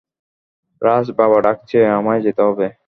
[0.81, 2.67] রাজ,- বাবা ডাকছে, আমায় যেতে হবে।